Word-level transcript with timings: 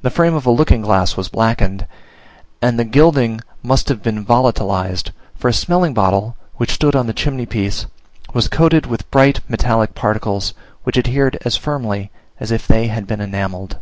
The 0.00 0.08
frame 0.08 0.32
of 0.34 0.46
a 0.46 0.50
looking 0.50 0.80
glass 0.80 1.14
was 1.14 1.28
blackened, 1.28 1.86
and 2.62 2.78
the 2.78 2.86
gilding 2.86 3.42
must 3.62 3.90
have 3.90 4.02
been 4.02 4.24
volatilized, 4.24 5.10
for 5.34 5.48
a 5.48 5.52
smelling 5.52 5.92
bottle, 5.92 6.36
which 6.54 6.72
stood 6.72 6.96
on 6.96 7.06
the 7.06 7.12
chimney 7.12 7.44
piece, 7.44 7.84
was 8.32 8.48
coated 8.48 8.86
with 8.86 9.10
bright 9.10 9.40
metallic 9.46 9.94
particles, 9.94 10.54
which 10.84 10.96
adhered 10.96 11.36
as 11.44 11.54
firmly 11.54 12.10
as 12.40 12.50
if 12.50 12.66
they 12.66 12.86
had 12.86 13.06
been 13.06 13.20
enamelled. 13.20 13.78